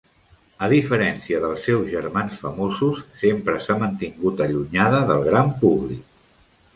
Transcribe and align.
A 0.67 0.67
diferència 0.71 1.41
dels 1.43 1.65
seus 1.67 1.83
germans 1.91 2.39
famosos, 2.45 3.01
sempre 3.23 3.57
s'ha 3.65 3.75
mantingut 3.83 4.41
allunyada 4.47 5.03
del 5.11 5.23
gran 5.29 5.53
públic. 5.61 6.17